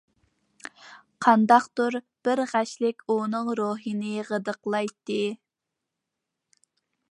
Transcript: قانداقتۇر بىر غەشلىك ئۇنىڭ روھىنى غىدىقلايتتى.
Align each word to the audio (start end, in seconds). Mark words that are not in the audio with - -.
قانداقتۇر 1.25 1.97
بىر 2.27 2.41
غەشلىك 2.53 3.05
ئۇنىڭ 3.17 3.53
روھىنى 3.61 4.15
غىدىقلايتتى. 4.33 5.23